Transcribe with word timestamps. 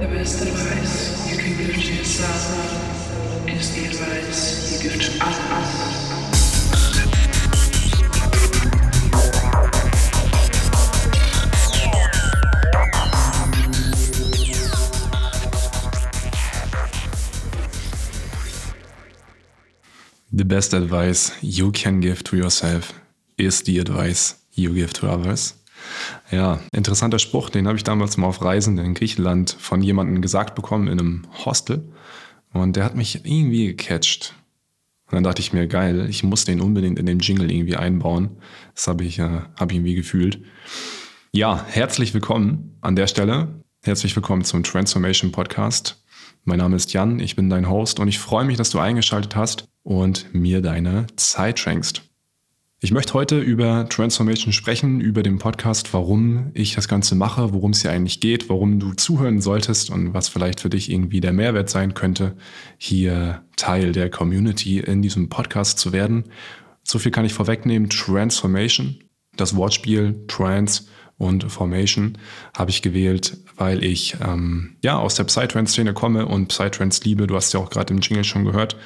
The 0.00 0.08
best 0.08 0.42
advice 0.42 1.30
you 1.30 1.38
can 1.38 1.56
give 1.56 1.72
to 1.72 1.94
yourself 1.94 3.48
is 3.48 3.74
the 3.74 3.84
advice 3.86 4.72
you 4.72 4.90
give 4.90 5.00
to 5.00 5.24
others. 5.24 6.04
The 20.32 20.44
best 20.44 20.74
advice 20.74 21.30
you 21.40 21.70
can 21.70 22.00
give 22.00 22.24
to 22.24 22.36
yourself 22.36 22.92
is 23.38 23.62
the 23.62 23.78
advice 23.78 24.34
you 24.54 24.74
give 24.74 24.92
to 24.94 25.08
others. 25.08 25.54
Ja, 26.34 26.58
interessanter 26.72 27.20
Spruch, 27.20 27.48
den 27.48 27.68
habe 27.68 27.76
ich 27.76 27.84
damals 27.84 28.16
mal 28.16 28.26
auf 28.26 28.42
Reisen 28.42 28.76
in 28.78 28.94
Griechenland 28.94 29.56
von 29.56 29.80
jemandem 29.82 30.20
gesagt 30.20 30.56
bekommen 30.56 30.88
in 30.88 30.98
einem 30.98 31.26
Hostel. 31.44 31.92
Und 32.52 32.74
der 32.74 32.84
hat 32.84 32.96
mich 32.96 33.24
irgendwie 33.24 33.68
gecatcht. 33.68 34.34
Und 35.06 35.14
dann 35.14 35.22
dachte 35.22 35.40
ich 35.40 35.52
mir, 35.52 35.68
geil, 35.68 36.08
ich 36.10 36.24
muss 36.24 36.44
den 36.44 36.60
unbedingt 36.60 36.98
in 36.98 37.06
den 37.06 37.20
Jingle 37.20 37.52
irgendwie 37.52 37.76
einbauen. 37.76 38.38
Das 38.74 38.88
habe 38.88 39.04
ich, 39.04 39.20
äh, 39.20 39.42
hab 39.54 39.70
ich 39.70 39.76
irgendwie 39.76 39.94
gefühlt. 39.94 40.40
Ja, 41.30 41.64
herzlich 41.68 42.14
willkommen 42.14 42.78
an 42.80 42.96
der 42.96 43.06
Stelle. 43.06 43.62
Herzlich 43.84 44.16
willkommen 44.16 44.42
zum 44.42 44.64
Transformation 44.64 45.30
Podcast. 45.30 46.04
Mein 46.42 46.58
Name 46.58 46.74
ist 46.74 46.92
Jan, 46.92 47.20
ich 47.20 47.36
bin 47.36 47.48
dein 47.48 47.68
Host 47.68 48.00
und 48.00 48.08
ich 48.08 48.18
freue 48.18 48.44
mich, 48.44 48.56
dass 48.56 48.70
du 48.70 48.80
eingeschaltet 48.80 49.36
hast 49.36 49.68
und 49.84 50.34
mir 50.34 50.62
deine 50.62 51.06
Zeit 51.14 51.60
schenkst. 51.60 52.02
Ich 52.84 52.92
möchte 52.92 53.14
heute 53.14 53.38
über 53.38 53.88
Transformation 53.88 54.52
sprechen, 54.52 55.00
über 55.00 55.22
den 55.22 55.38
Podcast, 55.38 55.94
warum 55.94 56.50
ich 56.52 56.74
das 56.74 56.86
Ganze 56.86 57.14
mache, 57.14 57.54
worum 57.54 57.70
es 57.70 57.80
hier 57.80 57.90
eigentlich 57.90 58.20
geht, 58.20 58.50
warum 58.50 58.78
du 58.78 58.92
zuhören 58.92 59.40
solltest 59.40 59.88
und 59.88 60.12
was 60.12 60.28
vielleicht 60.28 60.60
für 60.60 60.68
dich 60.68 60.90
irgendwie 60.90 61.22
der 61.22 61.32
Mehrwert 61.32 61.70
sein 61.70 61.94
könnte, 61.94 62.36
hier 62.76 63.42
Teil 63.56 63.92
der 63.92 64.10
Community 64.10 64.80
in 64.80 65.00
diesem 65.00 65.30
Podcast 65.30 65.78
zu 65.78 65.94
werden. 65.94 66.24
So 66.82 66.98
viel 66.98 67.10
kann 67.10 67.24
ich 67.24 67.32
vorwegnehmen. 67.32 67.88
Transformation, 67.88 68.98
das 69.34 69.56
Wortspiel 69.56 70.22
Trans 70.28 70.86
und 71.16 71.50
Formation 71.50 72.18
habe 72.54 72.68
ich 72.68 72.82
gewählt, 72.82 73.38
weil 73.56 73.82
ich 73.82 74.16
ähm, 74.22 74.76
ja 74.82 74.98
aus 74.98 75.14
der 75.14 75.24
Psytrance-Szene 75.24 75.94
komme 75.94 76.26
und 76.26 76.48
Psytrance 76.48 77.00
liebe. 77.02 77.26
Du 77.26 77.34
hast 77.34 77.54
ja 77.54 77.60
auch 77.60 77.70
gerade 77.70 77.94
im 77.94 78.00
Jingle 78.00 78.24
schon 78.24 78.44
gehört. 78.44 78.76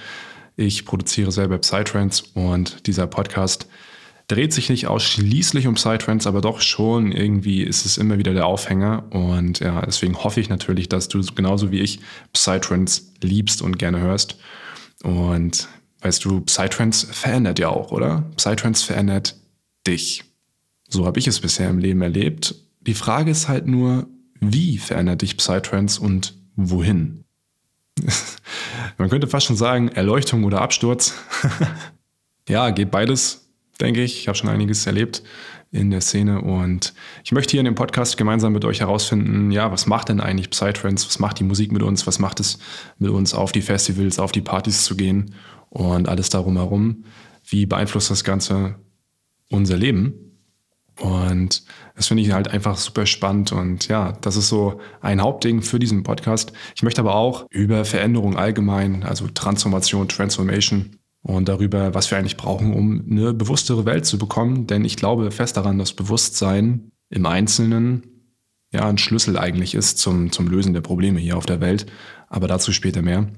Ich 0.54 0.84
produziere 0.84 1.32
selber 1.32 1.58
Psytrance 1.58 2.22
und 2.34 2.86
dieser 2.86 3.08
Podcast 3.08 3.68
dreht 4.28 4.52
sich 4.52 4.68
nicht 4.68 4.86
ausschließlich 4.86 5.66
um 5.66 5.74
Psytrance, 5.74 6.28
aber 6.28 6.42
doch 6.42 6.60
schon 6.60 7.12
irgendwie 7.12 7.62
ist 7.62 7.86
es 7.86 7.96
immer 7.96 8.18
wieder 8.18 8.34
der 8.34 8.46
Aufhänger. 8.46 9.06
Und 9.10 9.60
ja, 9.60 9.80
deswegen 9.80 10.22
hoffe 10.22 10.40
ich 10.40 10.50
natürlich, 10.50 10.88
dass 10.88 11.08
du 11.08 11.22
genauso 11.34 11.72
wie 11.72 11.80
ich 11.80 12.00
Psytrance 12.34 13.02
liebst 13.22 13.62
und 13.62 13.78
gerne 13.78 14.00
hörst. 14.00 14.38
Und 15.02 15.68
weißt 16.02 16.24
du, 16.24 16.42
Psytrance 16.42 17.06
verändert 17.06 17.58
ja 17.58 17.70
auch, 17.70 17.90
oder? 17.90 18.30
Psytrance 18.36 18.84
verändert 18.84 19.36
dich. 19.86 20.24
So 20.88 21.06
habe 21.06 21.18
ich 21.18 21.26
es 21.26 21.40
bisher 21.40 21.70
im 21.70 21.78
Leben 21.78 22.02
erlebt. 22.02 22.54
Die 22.82 22.94
Frage 22.94 23.30
ist 23.30 23.48
halt 23.48 23.66
nur, 23.66 24.08
wie 24.40 24.76
verändert 24.76 25.22
dich 25.22 25.38
Psytrance 25.38 26.00
und 26.00 26.34
wohin? 26.54 27.24
Man 28.98 29.08
könnte 29.08 29.26
fast 29.26 29.46
schon 29.46 29.56
sagen, 29.56 29.88
Erleuchtung 29.88 30.44
oder 30.44 30.60
Absturz. 30.60 31.14
ja, 32.48 32.70
geht 32.70 32.90
beides, 32.90 33.47
denke 33.80 34.02
ich. 34.02 34.20
Ich 34.20 34.28
habe 34.28 34.36
schon 34.36 34.50
einiges 34.50 34.86
erlebt 34.86 35.22
in 35.70 35.90
der 35.90 36.00
Szene 36.00 36.40
und 36.40 36.94
ich 37.24 37.32
möchte 37.32 37.52
hier 37.52 37.60
in 37.60 37.66
dem 37.66 37.74
Podcast 37.74 38.16
gemeinsam 38.16 38.52
mit 38.52 38.64
euch 38.64 38.80
herausfinden, 38.80 39.50
ja, 39.50 39.70
was 39.70 39.86
macht 39.86 40.08
denn 40.08 40.20
eigentlich 40.20 40.50
Psytrance? 40.50 41.06
Was 41.06 41.18
macht 41.18 41.38
die 41.38 41.44
Musik 41.44 41.72
mit 41.72 41.82
uns? 41.82 42.06
Was 42.06 42.18
macht 42.18 42.40
es 42.40 42.58
mit 42.98 43.10
uns, 43.10 43.34
auf 43.34 43.52
die 43.52 43.62
Festivals, 43.62 44.18
auf 44.18 44.32
die 44.32 44.40
Partys 44.40 44.84
zu 44.84 44.96
gehen 44.96 45.34
und 45.68 46.08
alles 46.08 46.30
darum 46.30 46.56
herum? 46.56 47.04
Wie 47.44 47.66
beeinflusst 47.66 48.10
das 48.10 48.24
Ganze 48.24 48.76
unser 49.50 49.76
Leben? 49.76 50.14
Und 51.00 51.62
das 51.94 52.08
finde 52.08 52.22
ich 52.22 52.32
halt 52.32 52.48
einfach 52.48 52.76
super 52.76 53.06
spannend. 53.06 53.52
Und 53.52 53.88
ja, 53.88 54.12
das 54.20 54.36
ist 54.36 54.48
so 54.48 54.80
ein 55.00 55.20
Hauptding 55.20 55.62
für 55.62 55.78
diesen 55.78 56.02
Podcast. 56.02 56.52
Ich 56.74 56.82
möchte 56.82 57.00
aber 57.00 57.14
auch 57.14 57.46
über 57.50 57.84
Veränderung 57.84 58.36
allgemein, 58.36 59.04
also 59.04 59.28
Transformation, 59.28 60.08
Transformation 60.08 60.96
und 61.22 61.48
darüber, 61.48 61.94
was 61.94 62.10
wir 62.10 62.18
eigentlich 62.18 62.36
brauchen, 62.36 62.72
um 62.72 63.04
eine 63.10 63.34
bewusstere 63.34 63.84
Welt 63.84 64.06
zu 64.06 64.18
bekommen. 64.18 64.66
Denn 64.66 64.84
ich 64.84 64.96
glaube 64.96 65.30
fest 65.30 65.56
daran, 65.56 65.78
dass 65.78 65.92
Bewusstsein 65.92 66.92
im 67.10 67.26
Einzelnen 67.26 68.02
ja 68.72 68.88
ein 68.88 68.98
Schlüssel 68.98 69.38
eigentlich 69.38 69.74
ist 69.74 69.98
zum, 69.98 70.30
zum 70.30 70.48
Lösen 70.48 70.74
der 70.74 70.80
Probleme 70.80 71.18
hier 71.18 71.36
auf 71.36 71.46
der 71.46 71.60
Welt. 71.60 71.86
Aber 72.28 72.46
dazu 72.46 72.72
später 72.72 73.02
mehr. 73.02 73.28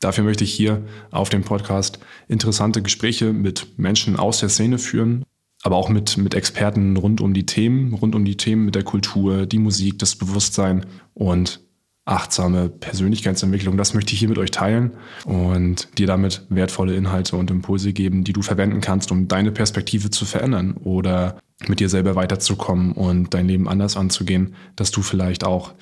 Dafür 0.00 0.24
möchte 0.24 0.44
ich 0.44 0.52
hier 0.52 0.84
auf 1.10 1.28
dem 1.28 1.42
Podcast 1.42 2.00
interessante 2.26 2.82
Gespräche 2.82 3.32
mit 3.32 3.78
Menschen 3.78 4.16
aus 4.16 4.40
der 4.40 4.48
Szene 4.48 4.78
führen 4.78 5.24
aber 5.62 5.76
auch 5.76 5.88
mit, 5.88 6.16
mit 6.16 6.34
Experten 6.34 6.96
rund 6.96 7.20
um 7.20 7.34
die 7.34 7.46
Themen, 7.46 7.94
rund 7.94 8.14
um 8.14 8.24
die 8.24 8.36
Themen 8.36 8.64
mit 8.64 8.74
der 8.74 8.82
Kultur, 8.82 9.46
die 9.46 9.58
Musik, 9.58 9.98
das 9.98 10.16
Bewusstsein 10.16 10.86
und 11.14 11.60
achtsame 12.04 12.68
Persönlichkeitsentwicklung. 12.68 13.76
Das 13.76 13.94
möchte 13.94 14.12
ich 14.12 14.18
hier 14.18 14.28
mit 14.28 14.38
euch 14.38 14.50
teilen 14.50 14.92
und 15.24 15.98
dir 15.98 16.06
damit 16.06 16.44
wertvolle 16.48 16.96
Inhalte 16.96 17.36
und 17.36 17.50
Impulse 17.50 17.92
geben, 17.92 18.24
die 18.24 18.32
du 18.32 18.42
verwenden 18.42 18.80
kannst, 18.80 19.12
um 19.12 19.28
deine 19.28 19.52
Perspektive 19.52 20.10
zu 20.10 20.24
verändern 20.24 20.74
oder 20.82 21.38
mit 21.68 21.78
dir 21.78 21.88
selber 21.88 22.16
weiterzukommen 22.16 22.92
und 22.92 23.34
dein 23.34 23.46
Leben 23.46 23.68
anders 23.68 23.96
anzugehen, 23.96 24.54
dass 24.74 24.90
du 24.90 25.02
vielleicht 25.02 25.44
auch 25.44 25.74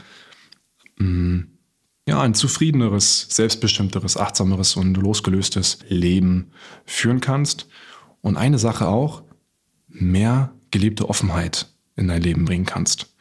mh, 0.99 1.07
mm, 1.07 1.47
ja, 2.07 2.21
ein 2.21 2.35
zufriedeneres, 2.35 3.27
selbstbestimmteres, 3.31 4.17
achtsameres 4.17 4.75
und 4.77 4.97
losgelöstes 4.97 5.79
Leben 5.89 6.51
führen 6.85 7.21
kannst. 7.21 7.69
Und 8.21 8.37
eine 8.37 8.59
Sache 8.59 8.89
auch, 8.89 9.23
mehr 9.87 10.53
gelebte 10.71 11.09
Offenheit 11.09 11.73
in 11.97 12.09
dein 12.09 12.23
Leben 12.23 12.45
bringen 12.45 12.67
kannst. 12.67 13.15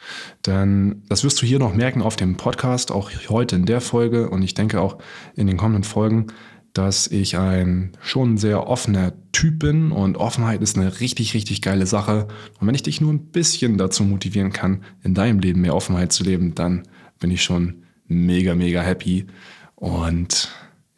Denn 0.45 1.03
das 1.09 1.23
wirst 1.23 1.41
du 1.41 1.45
hier 1.45 1.59
noch 1.59 1.73
merken 1.73 2.01
auf 2.01 2.15
dem 2.15 2.37
Podcast, 2.37 2.91
auch 2.91 3.11
heute 3.29 3.55
in 3.55 3.65
der 3.65 3.81
Folge 3.81 4.29
und 4.29 4.41
ich 4.41 4.53
denke 4.53 4.81
auch 4.81 4.97
in 5.35 5.47
den 5.47 5.57
kommenden 5.57 5.83
Folgen, 5.83 6.27
dass 6.73 7.07
ich 7.07 7.37
ein 7.37 7.91
schon 8.01 8.37
sehr 8.37 8.67
offener 8.67 9.13
Typ 9.31 9.59
bin 9.59 9.91
und 9.91 10.17
Offenheit 10.17 10.61
ist 10.61 10.77
eine 10.77 10.99
richtig, 10.99 11.33
richtig 11.33 11.61
geile 11.61 11.85
Sache. 11.85 12.27
Und 12.59 12.67
wenn 12.67 12.75
ich 12.75 12.83
dich 12.83 13.01
nur 13.01 13.11
ein 13.11 13.31
bisschen 13.31 13.77
dazu 13.77 14.03
motivieren 14.03 14.53
kann, 14.53 14.83
in 15.03 15.13
deinem 15.13 15.39
Leben 15.39 15.61
mehr 15.61 15.75
Offenheit 15.75 16.11
zu 16.11 16.23
leben, 16.23 16.55
dann 16.55 16.83
bin 17.19 17.31
ich 17.31 17.43
schon 17.43 17.83
mega, 18.05 18.55
mega 18.55 18.81
happy. 18.81 19.27
Und 19.75 20.49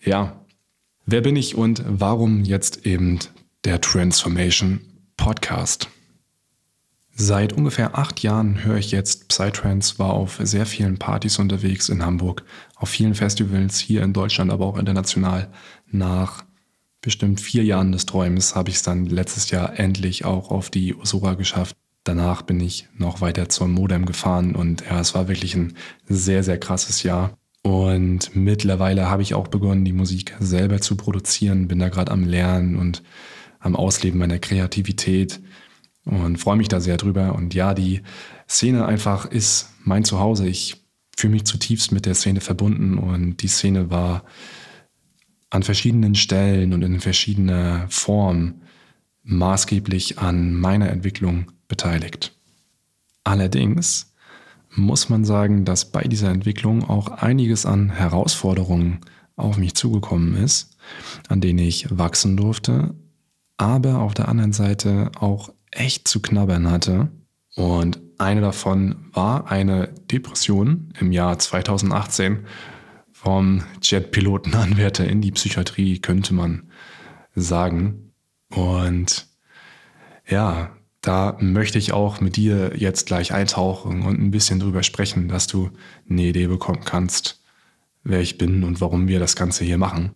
ja, 0.03 0.43
wer 1.05 1.21
bin 1.21 1.35
ich 1.35 1.55
und 1.55 1.83
warum 1.87 2.43
jetzt 2.43 2.85
eben 2.85 3.19
der 3.63 3.79
Transformation 3.79 4.81
Podcast. 5.17 5.89
Seit 7.23 7.53
ungefähr 7.53 7.99
acht 7.99 8.23
Jahren 8.23 8.63
höre 8.63 8.77
ich 8.77 8.89
jetzt 8.89 9.27
Psytrance, 9.27 9.99
war 9.99 10.13
auf 10.13 10.39
sehr 10.41 10.65
vielen 10.65 10.97
Partys 10.97 11.37
unterwegs 11.37 11.87
in 11.87 12.03
Hamburg, 12.03 12.43
auf 12.75 12.89
vielen 12.89 13.13
Festivals 13.13 13.77
hier 13.77 14.01
in 14.01 14.11
Deutschland, 14.11 14.49
aber 14.49 14.65
auch 14.65 14.75
international. 14.75 15.47
Nach 15.91 16.43
bestimmt 16.99 17.39
vier 17.39 17.63
Jahren 17.63 17.91
des 17.91 18.07
Träumens 18.07 18.55
habe 18.55 18.71
ich 18.71 18.77
es 18.77 18.81
dann 18.81 19.05
letztes 19.05 19.51
Jahr 19.51 19.77
endlich 19.77 20.25
auch 20.25 20.49
auf 20.49 20.71
die 20.71 20.95
Osora 20.95 21.35
geschafft. 21.35 21.75
Danach 22.05 22.41
bin 22.41 22.59
ich 22.59 22.87
noch 22.97 23.21
weiter 23.21 23.49
zum 23.49 23.71
Modem 23.71 24.07
gefahren 24.07 24.55
und 24.55 24.83
ja, 24.89 24.99
es 24.99 25.13
war 25.13 25.27
wirklich 25.27 25.53
ein 25.53 25.75
sehr, 26.07 26.43
sehr 26.43 26.57
krasses 26.57 27.03
Jahr. 27.03 27.37
Und 27.61 28.35
mittlerweile 28.35 29.11
habe 29.11 29.21
ich 29.21 29.35
auch 29.35 29.47
begonnen, 29.47 29.85
die 29.85 29.93
Musik 29.93 30.35
selber 30.39 30.81
zu 30.81 30.97
produzieren, 30.97 31.67
bin 31.67 31.77
da 31.77 31.89
gerade 31.89 32.11
am 32.11 32.23
Lernen 32.23 32.77
und 32.77 33.03
am 33.59 33.75
Ausleben 33.75 34.17
meiner 34.17 34.39
Kreativität 34.39 35.39
und 36.05 36.37
freue 36.37 36.57
mich 36.57 36.67
da 36.67 36.79
sehr 36.79 36.97
drüber. 36.97 37.35
Und 37.35 37.53
ja, 37.53 37.73
die 37.73 38.01
Szene 38.47 38.85
einfach 38.85 39.25
ist 39.25 39.69
mein 39.83 40.03
Zuhause. 40.03 40.47
Ich 40.47 40.83
fühle 41.15 41.33
mich 41.33 41.45
zutiefst 41.45 41.91
mit 41.91 42.05
der 42.05 42.15
Szene 42.15 42.41
verbunden 42.41 42.97
und 42.97 43.37
die 43.37 43.47
Szene 43.47 43.89
war 43.89 44.23
an 45.49 45.63
verschiedenen 45.63 46.15
Stellen 46.15 46.73
und 46.73 46.81
in 46.81 46.99
verschiedener 46.99 47.85
Form 47.89 48.61
maßgeblich 49.23 50.17
an 50.19 50.55
meiner 50.55 50.89
Entwicklung 50.89 51.51
beteiligt. 51.67 52.33
Allerdings 53.23 54.13
muss 54.73 55.09
man 55.09 55.25
sagen, 55.25 55.65
dass 55.65 55.91
bei 55.91 56.03
dieser 56.03 56.29
Entwicklung 56.29 56.89
auch 56.89 57.09
einiges 57.09 57.65
an 57.65 57.89
Herausforderungen 57.89 58.99
auf 59.35 59.57
mich 59.57 59.75
zugekommen 59.75 60.35
ist, 60.35 60.77
an 61.27 61.41
denen 61.41 61.59
ich 61.59 61.87
wachsen 61.95 62.37
durfte, 62.37 62.95
aber 63.57 63.99
auf 63.99 64.13
der 64.13 64.29
anderen 64.29 64.53
Seite 64.53 65.11
auch 65.19 65.51
echt 65.71 66.07
zu 66.07 66.21
knabbern 66.21 66.69
hatte. 66.69 67.09
Und 67.55 67.99
eine 68.17 68.41
davon 68.41 69.09
war 69.13 69.51
eine 69.51 69.89
Depression 70.11 70.93
im 70.99 71.11
Jahr 71.11 71.39
2018 71.39 72.45
vom 73.11 73.63
Jetpilotenanwärter 73.81 75.07
in 75.07 75.21
die 75.21 75.31
Psychiatrie, 75.31 75.99
könnte 75.99 76.33
man 76.33 76.69
sagen. 77.35 78.13
Und 78.49 79.27
ja, 80.27 80.75
da 81.01 81.37
möchte 81.39 81.77
ich 81.77 81.93
auch 81.93 82.21
mit 82.21 82.35
dir 82.35 82.73
jetzt 82.75 83.07
gleich 83.07 83.33
eintauchen 83.33 84.03
und 84.03 84.19
ein 84.19 84.31
bisschen 84.31 84.59
drüber 84.59 84.83
sprechen, 84.83 85.27
dass 85.27 85.47
du 85.47 85.71
eine 86.09 86.23
Idee 86.23 86.47
bekommen 86.47 86.83
kannst, 86.85 87.41
wer 88.03 88.21
ich 88.21 88.37
bin 88.37 88.63
und 88.63 88.81
warum 88.81 89.07
wir 89.07 89.19
das 89.19 89.35
Ganze 89.35 89.65
hier 89.65 89.77
machen. 89.77 90.11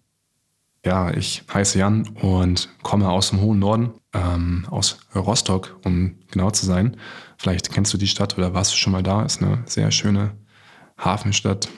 Ja, 0.85 1.11
ich 1.11 1.41
heiße 1.51 1.79
Jan 1.79 2.07
und 2.21 2.69
komme 2.83 3.09
aus 3.09 3.31
dem 3.31 3.41
hohen 3.41 3.57
Norden, 3.57 3.93
ähm, 4.13 4.67
aus 4.69 4.99
Rostock, 5.15 5.79
um 5.83 6.19
genau 6.29 6.51
zu 6.51 6.67
sein. 6.67 6.97
Vielleicht 7.39 7.73
kennst 7.73 7.91
du 7.91 7.97
die 7.97 8.07
Stadt 8.07 8.37
oder 8.37 8.53
warst 8.53 8.71
du 8.71 8.77
schon 8.77 8.93
mal 8.93 9.01
da. 9.01 9.23
Ist 9.23 9.41
eine 9.41 9.63
sehr 9.65 9.89
schöne 9.89 10.37
Hafenstadt. 10.95 11.69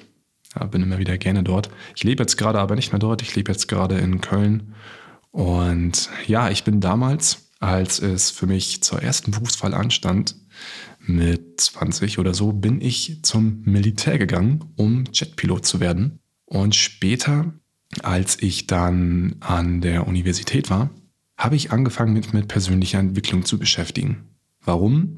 Ja, 0.53 0.65
bin 0.65 0.83
immer 0.83 0.97
wieder 0.97 1.17
gerne 1.17 1.41
dort. 1.41 1.69
Ich 1.95 2.03
lebe 2.03 2.21
jetzt 2.21 2.35
gerade 2.35 2.59
aber 2.59 2.75
nicht 2.75 2.91
mehr 2.91 2.99
dort. 2.99 3.21
Ich 3.21 3.33
lebe 3.33 3.49
jetzt 3.49 3.69
gerade 3.69 3.97
in 3.97 4.19
Köln. 4.19 4.73
Und 5.31 6.09
ja, 6.25 6.49
ich 6.49 6.65
bin 6.65 6.81
damals, 6.81 7.49
als 7.61 7.99
es 7.99 8.29
für 8.29 8.45
mich 8.45 8.83
zur 8.83 9.01
ersten 9.01 9.31
Berufswahl 9.31 9.73
anstand, 9.73 10.35
mit 10.99 11.61
20 11.61 12.19
oder 12.19 12.33
so, 12.33 12.51
bin 12.51 12.81
ich 12.81 13.23
zum 13.23 13.61
Militär 13.63 14.17
gegangen, 14.17 14.73
um 14.75 15.05
Jetpilot 15.13 15.65
zu 15.65 15.79
werden. 15.79 16.19
Und 16.43 16.75
später 16.75 17.53
als 18.05 18.41
ich 18.41 18.67
dann 18.67 19.35
an 19.39 19.81
der 19.81 20.07
Universität 20.07 20.69
war, 20.69 20.89
habe 21.37 21.55
ich 21.55 21.71
angefangen 21.71 22.13
mit, 22.13 22.33
mit 22.33 22.47
persönlicher 22.47 22.99
Entwicklung 22.99 23.45
zu 23.45 23.59
beschäftigen. 23.59 24.29
Warum? 24.63 25.17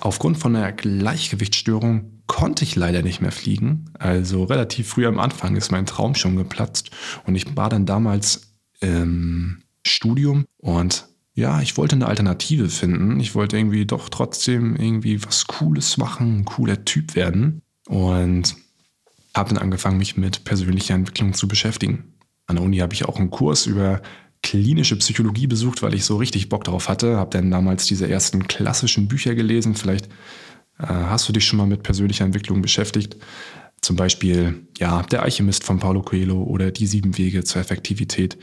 Aufgrund 0.00 0.38
von 0.38 0.56
einer 0.56 0.72
Gleichgewichtsstörung 0.72 2.22
konnte 2.26 2.64
ich 2.64 2.76
leider 2.76 3.02
nicht 3.02 3.20
mehr 3.20 3.32
fliegen. 3.32 3.90
Also 3.98 4.44
relativ 4.44 4.88
früh 4.88 5.06
am 5.06 5.18
Anfang 5.18 5.56
ist 5.56 5.70
mein 5.70 5.86
Traum 5.86 6.14
schon 6.14 6.36
geplatzt 6.36 6.90
und 7.26 7.34
ich 7.34 7.56
war 7.56 7.68
dann 7.68 7.86
damals 7.86 8.54
im 8.80 9.62
Studium 9.86 10.44
und 10.56 11.06
ja, 11.34 11.60
ich 11.60 11.76
wollte 11.76 11.96
eine 11.96 12.06
Alternative 12.06 12.70
finden. 12.70 13.20
Ich 13.20 13.34
wollte 13.34 13.58
irgendwie 13.58 13.84
doch 13.84 14.08
trotzdem 14.08 14.74
irgendwie 14.76 15.22
was 15.22 15.46
Cooles 15.46 15.98
machen, 15.98 16.38
ein 16.38 16.44
cooler 16.46 16.84
Typ 16.86 17.14
werden 17.14 17.60
und 17.86 18.56
habe 19.34 19.52
dann 19.52 19.62
angefangen, 19.62 19.98
mich 19.98 20.16
mit 20.16 20.44
persönlicher 20.44 20.94
Entwicklung 20.94 21.34
zu 21.34 21.46
beschäftigen. 21.46 22.15
An 22.46 22.56
der 22.56 22.64
Uni 22.64 22.78
habe 22.78 22.94
ich 22.94 23.04
auch 23.04 23.18
einen 23.18 23.30
Kurs 23.30 23.66
über 23.66 24.00
klinische 24.42 24.96
Psychologie 24.96 25.46
besucht, 25.46 25.82
weil 25.82 25.94
ich 25.94 26.04
so 26.04 26.16
richtig 26.16 26.48
Bock 26.48 26.64
darauf 26.64 26.88
hatte. 26.88 27.16
Habe 27.16 27.30
dann 27.30 27.50
damals 27.50 27.86
diese 27.86 28.08
ersten 28.08 28.46
klassischen 28.46 29.08
Bücher 29.08 29.34
gelesen. 29.34 29.74
Vielleicht 29.74 30.06
äh, 30.78 30.86
hast 30.86 31.28
du 31.28 31.32
dich 31.32 31.44
schon 31.44 31.56
mal 31.56 31.66
mit 31.66 31.82
persönlicher 31.82 32.24
Entwicklung 32.24 32.62
beschäftigt. 32.62 33.16
Zum 33.80 33.96
Beispiel 33.96 34.66
ja, 34.78 35.02
Der 35.02 35.22
Alchemist 35.22 35.64
von 35.64 35.78
Paulo 35.78 36.02
Coelho 36.02 36.42
oder 36.42 36.70
Die 36.70 36.86
sieben 36.86 37.18
Wege 37.18 37.44
zur 37.44 37.60
Effektivität 37.60 38.38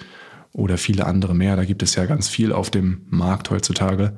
oder 0.51 0.77
viele 0.77 1.05
andere 1.05 1.33
mehr. 1.33 1.55
Da 1.55 1.65
gibt 1.65 1.83
es 1.83 1.95
ja 1.95 2.05
ganz 2.05 2.27
viel 2.27 2.51
auf 2.51 2.69
dem 2.69 3.05
Markt 3.09 3.49
heutzutage. 3.49 4.17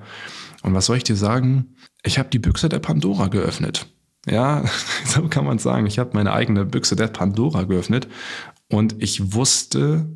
Und 0.64 0.74
was 0.74 0.88
soll 0.88 0.98
ich 0.98 1.04
dir 1.04 1.16
sagen? 1.16 1.76
Ich 2.04 2.18
habe 2.20 2.30
die 2.30 2.40
Büchse 2.40 2.70
der 2.70 2.80
Pandora 2.80 3.28
geöffnet. 3.28 3.88
Ja, 4.28 4.66
so 5.06 5.28
kann 5.28 5.46
man 5.46 5.60
sagen. 5.60 5.86
Ich 5.86 6.00
habe 6.00 6.12
meine 6.14 6.34
eigene 6.34 6.66
Büchse 6.66 6.96
der 6.96 7.08
Pandora 7.08 7.64
geöffnet 7.64 8.08
und 8.70 8.96
ich 9.00 9.34
wusste 9.34 10.10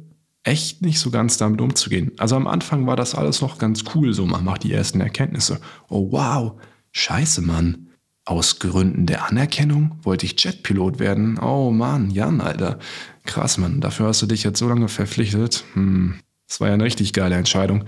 echt 0.43 0.81
nicht 0.81 0.99
so 0.99 1.11
ganz 1.11 1.37
damit 1.37 1.61
umzugehen. 1.61 2.11
Also 2.17 2.35
am 2.35 2.47
Anfang 2.47 2.87
war 2.87 2.95
das 2.95 3.15
alles 3.15 3.41
noch 3.41 3.57
ganz 3.57 3.83
cool, 3.93 4.13
so 4.13 4.25
man 4.25 4.43
macht 4.43 4.63
die 4.63 4.73
ersten 4.73 5.01
Erkenntnisse. 5.01 5.59
Oh 5.89 6.11
wow, 6.11 6.59
scheiße 6.91 7.41
Mann. 7.41 7.87
Aus 8.25 8.59
Gründen 8.59 9.07
der 9.07 9.25
Anerkennung 9.25 9.97
wollte 10.03 10.25
ich 10.25 10.43
Jetpilot 10.43 10.99
werden. 10.99 11.39
Oh 11.39 11.71
Mann, 11.71 12.11
Jan, 12.11 12.41
Alter. 12.41 12.77
Krass, 13.25 13.57
Mann. 13.57 13.81
Dafür 13.81 14.07
hast 14.07 14.21
du 14.21 14.27
dich 14.27 14.43
jetzt 14.43 14.59
so 14.59 14.69
lange 14.69 14.87
verpflichtet. 14.87 15.63
Hm, 15.73 16.19
das 16.47 16.61
war 16.61 16.67
ja 16.67 16.75
eine 16.75 16.83
richtig 16.83 17.13
geile 17.13 17.35
Entscheidung. 17.35 17.85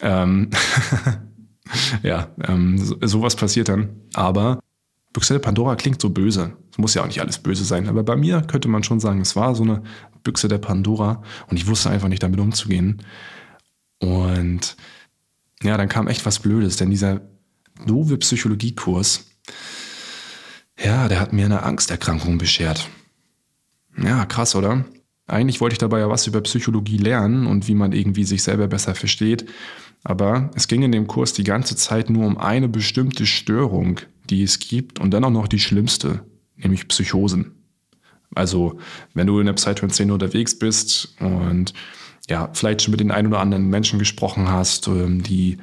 Ähm 0.00 0.50
ja, 2.02 2.28
ähm, 2.46 2.78
so, 2.78 2.96
sowas 3.00 3.34
passiert 3.34 3.68
dann. 3.68 3.90
Aber 4.14 4.60
Büchse 5.12 5.34
der 5.34 5.40
Pandora 5.40 5.76
klingt 5.76 6.00
so 6.00 6.10
böse. 6.10 6.56
Es 6.70 6.78
muss 6.78 6.94
ja 6.94 7.02
auch 7.02 7.06
nicht 7.06 7.20
alles 7.20 7.38
böse 7.38 7.64
sein. 7.64 7.88
Aber 7.88 8.02
bei 8.02 8.16
mir 8.16 8.42
könnte 8.42 8.68
man 8.68 8.82
schon 8.82 9.00
sagen, 9.00 9.20
es 9.20 9.36
war 9.36 9.54
so 9.54 9.62
eine 9.62 9.82
Büchse 10.22 10.48
der 10.48 10.58
Pandora 10.58 11.22
und 11.48 11.56
ich 11.56 11.66
wusste 11.66 11.90
einfach 11.90 12.08
nicht 12.08 12.22
damit 12.22 12.40
umzugehen. 12.40 13.02
Und 13.98 14.76
ja, 15.62 15.76
dann 15.76 15.88
kam 15.88 16.08
echt 16.08 16.24
was 16.26 16.38
Blödes, 16.40 16.76
denn 16.76 16.90
dieser 16.90 17.20
doofe 17.86 18.16
Psychologiekurs, 18.18 19.26
ja, 20.82 21.08
der 21.08 21.20
hat 21.20 21.32
mir 21.32 21.44
eine 21.44 21.62
Angsterkrankung 21.62 22.38
beschert. 22.38 22.88
Ja, 23.96 24.24
krass, 24.24 24.54
oder? 24.54 24.84
Eigentlich 25.26 25.60
wollte 25.60 25.74
ich 25.74 25.78
dabei 25.78 26.00
ja 26.00 26.08
was 26.08 26.26
über 26.26 26.40
Psychologie 26.40 26.96
lernen 26.96 27.46
und 27.46 27.68
wie 27.68 27.74
man 27.74 27.92
irgendwie 27.92 28.24
sich 28.24 28.42
selber 28.42 28.66
besser 28.66 28.94
versteht. 28.94 29.46
Aber 30.04 30.50
es 30.54 30.68
ging 30.68 30.82
in 30.82 30.92
dem 30.92 31.06
Kurs 31.06 31.32
die 31.32 31.44
ganze 31.44 31.76
Zeit 31.76 32.10
nur 32.10 32.26
um 32.26 32.38
eine 32.38 32.68
bestimmte 32.68 33.26
Störung, 33.26 34.00
die 34.30 34.42
es 34.42 34.58
gibt 34.58 34.98
und 34.98 35.12
dann 35.12 35.24
auch 35.24 35.30
noch 35.30 35.48
die 35.48 35.60
schlimmste, 35.60 36.24
nämlich 36.56 36.88
Psychosen. 36.88 37.52
Also, 38.34 38.78
wenn 39.14 39.26
du 39.26 39.38
in 39.40 39.46
der 39.46 39.52
Psytrance-Szene 39.52 40.12
unterwegs 40.12 40.58
bist 40.58 41.14
und 41.20 41.74
ja, 42.28 42.50
vielleicht 42.52 42.82
schon 42.82 42.92
mit 42.92 43.00
den 43.00 43.10
ein 43.10 43.26
oder 43.26 43.40
anderen 43.40 43.68
Menschen 43.68 43.98
gesprochen 43.98 44.48
hast, 44.48 44.88
ähm, 44.88 45.22
die, 45.22 45.58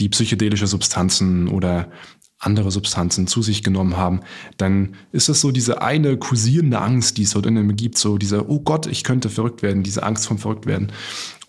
die 0.00 0.08
psychedelische 0.08 0.66
Substanzen 0.66 1.48
oder 1.48 1.90
andere 2.38 2.70
Substanzen 2.70 3.26
zu 3.26 3.42
sich 3.42 3.62
genommen 3.62 3.98
haben, 3.98 4.20
dann 4.56 4.96
ist 5.12 5.28
es 5.28 5.42
so 5.42 5.50
diese 5.52 5.82
eine 5.82 6.16
kursierende 6.16 6.80
Angst, 6.80 7.18
die 7.18 7.22
es 7.22 7.32
dort 7.32 7.46
in 7.46 7.54
mir 7.54 7.74
gibt, 7.74 7.98
so 7.98 8.16
diese, 8.16 8.48
oh 8.50 8.60
Gott, 8.60 8.86
ich 8.86 9.04
könnte 9.04 9.28
verrückt 9.28 9.62
werden, 9.62 9.82
diese 9.82 10.02
Angst 10.02 10.26
vom 10.26 10.38
Verrücktwerden. 10.38 10.90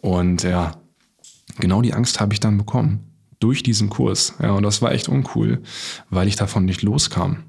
Und 0.02 0.44
ja, 0.44 0.81
genau 1.62 1.82
die 1.82 1.94
Angst 1.94 2.20
habe 2.20 2.34
ich 2.34 2.42
dann 2.42 2.58
bekommen 2.58 3.12
durch 3.40 3.64
diesen 3.64 3.90
Kurs. 3.90 4.36
Ja, 4.42 4.52
und 4.52 4.64
das 4.64 4.82
war 4.82 4.92
echt 4.92 5.08
uncool, 5.08 5.62
weil 6.10 6.28
ich 6.28 6.36
davon 6.36 6.66
nicht 6.66 6.82
loskam. 6.82 7.44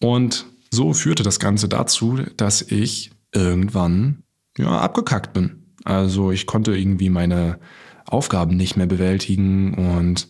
Und 0.00 0.46
so 0.70 0.92
führte 0.92 1.22
das 1.22 1.38
Ganze 1.38 1.68
dazu, 1.68 2.18
dass 2.36 2.62
ich 2.62 3.12
irgendwann 3.32 4.24
ja, 4.58 4.80
abgekackt 4.80 5.32
bin. 5.32 5.74
Also 5.84 6.32
ich 6.32 6.46
konnte 6.46 6.76
irgendwie 6.76 7.08
meine 7.08 7.58
Aufgaben 8.06 8.56
nicht 8.56 8.76
mehr 8.76 8.86
bewältigen 8.86 9.74
und 9.74 10.28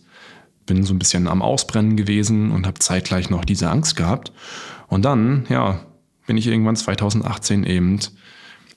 bin 0.65 0.83
so 0.83 0.93
ein 0.93 0.99
bisschen 0.99 1.27
am 1.27 1.41
Ausbrennen 1.41 1.97
gewesen 1.97 2.51
und 2.51 2.65
habe 2.65 2.79
zeitgleich 2.79 3.29
noch 3.29 3.45
diese 3.45 3.69
Angst 3.69 3.95
gehabt. 3.95 4.31
Und 4.87 5.03
dann, 5.03 5.45
ja, 5.49 5.85
bin 6.25 6.37
ich 6.37 6.47
irgendwann 6.47 6.75
2018 6.75 7.65
eben 7.65 7.99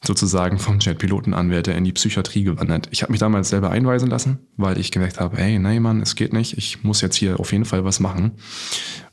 sozusagen 0.06 0.58
vom 0.58 0.79
Jetpilotenanwärter 0.81 1.75
in 1.75 1.85
die 1.85 1.93
Psychiatrie 1.93 2.44
gewandert. 2.44 2.88
Ich 2.91 3.03
habe 3.03 3.12
mich 3.12 3.20
damals 3.20 3.49
selber 3.49 3.70
einweisen 3.70 4.08
lassen, 4.08 4.38
weil 4.56 4.79
ich 4.79 4.91
gemerkt 4.93 5.20
habe, 5.20 5.37
hey, 5.37 5.58
nein, 5.58 5.82
Mann, 5.82 6.00
es 6.00 6.14
geht 6.14 6.32
nicht. 6.32 6.56
Ich 6.56 6.82
muss 6.85 7.00
jetzt 7.00 7.17
hier 7.17 7.41
auf 7.41 7.53
jeden 7.53 7.64
Fall 7.64 7.85
was 7.85 8.00
machen. 8.00 8.32